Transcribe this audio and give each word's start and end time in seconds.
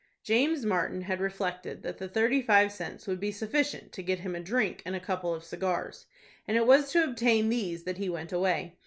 James 0.23 0.65
Martin 0.65 1.01
had 1.01 1.19
reflected 1.19 1.83
that 1.83 1.99
the 1.99 2.07
thirty 2.07 2.41
five 2.41 2.71
cents 2.71 3.05
would 3.05 3.19
be 3.19 3.31
sufficient 3.31 3.91
to 3.91 4.01
get 4.01 4.21
him 4.21 4.33
a 4.33 4.39
drink 4.39 4.81
and 4.83 4.95
a 4.95 4.99
couple 4.99 5.31
of 5.31 5.43
cigars, 5.43 6.07
and 6.47 6.57
it 6.57 6.65
was 6.65 6.89
to 6.91 7.03
obtain 7.03 7.49
these 7.49 7.83
that 7.83 7.99
he 7.99 8.09
went 8.09 8.31
away. 8.31 8.77